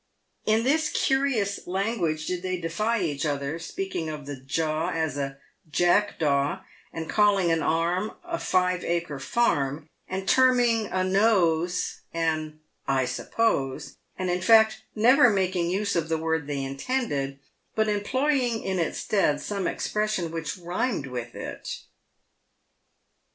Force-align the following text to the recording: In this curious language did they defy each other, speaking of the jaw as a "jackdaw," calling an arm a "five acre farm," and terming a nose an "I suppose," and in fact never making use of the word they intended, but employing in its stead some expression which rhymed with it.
In 0.47 0.63
this 0.63 0.89
curious 0.89 1.67
language 1.67 2.25
did 2.25 2.41
they 2.41 2.57
defy 2.59 3.01
each 3.01 3.23
other, 3.23 3.59
speaking 3.59 4.09
of 4.09 4.25
the 4.25 4.35
jaw 4.37 4.89
as 4.89 5.15
a 5.15 5.37
"jackdaw," 5.69 6.63
calling 7.07 7.51
an 7.51 7.61
arm 7.61 8.13
a 8.23 8.39
"five 8.39 8.83
acre 8.83 9.19
farm," 9.19 9.87
and 10.07 10.27
terming 10.27 10.87
a 10.87 11.03
nose 11.03 11.97
an 12.15 12.61
"I 12.87 13.05
suppose," 13.05 13.97
and 14.17 14.31
in 14.31 14.41
fact 14.41 14.81
never 14.95 15.29
making 15.29 15.69
use 15.69 15.95
of 15.95 16.09
the 16.09 16.17
word 16.17 16.47
they 16.47 16.63
intended, 16.63 17.39
but 17.75 17.87
employing 17.87 18.63
in 18.63 18.79
its 18.79 18.97
stead 18.97 19.39
some 19.39 19.67
expression 19.67 20.31
which 20.31 20.57
rhymed 20.57 21.05
with 21.05 21.35
it. 21.35 21.83